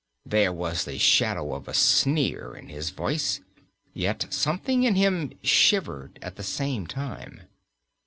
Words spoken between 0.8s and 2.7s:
the shadow of a sneer in